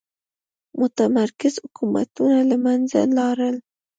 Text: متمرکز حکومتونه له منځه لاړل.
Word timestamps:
متمرکز 0.79 1.53
حکومتونه 1.63 2.37
له 2.49 2.57
منځه 2.65 2.99
لاړل. 3.17 3.55